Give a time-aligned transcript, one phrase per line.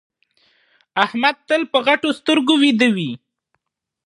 [1.03, 3.11] احمد تل په غټو سترګو ويده وي.